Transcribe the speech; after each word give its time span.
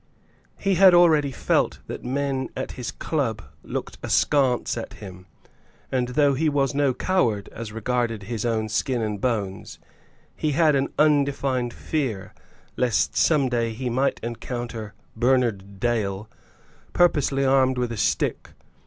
He 0.57 0.73
had 0.73 0.95
already 0.95 1.31
felt 1.31 1.77
that 1.85 2.03
men 2.03 2.49
at 2.57 2.71
his 2.71 2.89
club 2.89 3.43
looked 3.61 3.99
askance 4.01 4.75
at 4.75 4.93
him; 4.93 5.27
and, 5.91 6.07
though 6.17 6.33
he 6.33 6.49
was 6.49 6.73
no 6.73 6.91
coward 6.91 7.49
as 7.51 7.71
regarded 7.71 8.23
his 8.23 8.43
own 8.43 8.67
skin 8.67 8.99
and 9.03 9.21
bones, 9.21 9.77
he 10.35 10.53
had 10.53 10.75
an 10.75 10.91
undefined 10.97 11.71
fear 11.71 12.33
lest 12.75 13.15
some 13.15 13.47
day 13.47 13.73
he 13.73 13.91
might 13.91 14.19
encounter 14.23 14.95
Bernard 15.15 15.79
Dale 15.79 16.27
purposely 16.93 17.45
armed 17.45 17.77
with 17.77 17.91
a 17.91 17.97
stick. 17.97 18.53